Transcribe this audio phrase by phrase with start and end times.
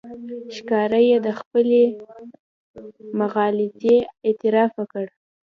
[0.55, 1.83] ښکاره یې د خپلې
[3.19, 5.05] مغالطې اعتراف وکړ.